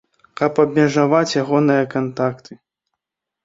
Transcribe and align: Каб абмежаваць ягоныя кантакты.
Каб 0.39 0.61
абмежаваць 0.63 1.37
ягоныя 1.43 1.83
кантакты. 1.95 2.61